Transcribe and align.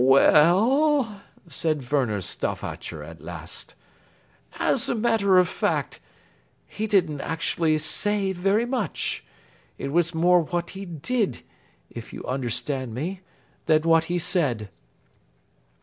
"We 0.03 0.17
e 0.19 0.49
ll," 0.51 1.21
said 1.47 1.91
Werner 1.91 2.21
Stauffacher 2.21 3.03
at 3.03 3.21
last, 3.21 3.75
"as 4.57 4.89
a 4.89 4.95
matter 4.95 5.37
of 5.37 5.47
fact, 5.47 5.99
he 6.65 6.87
didn't 6.87 7.21
actually 7.21 7.77
say 7.77 8.31
very 8.31 8.65
much. 8.65 9.23
It 9.77 9.91
was 9.91 10.15
more 10.15 10.41
what 10.41 10.71
he 10.71 10.85
did, 10.87 11.43
if 11.91 12.13
you 12.13 12.25
understand 12.25 12.95
me, 12.95 13.21
than 13.67 13.83
what 13.83 14.05
he 14.05 14.17
said." 14.17 14.69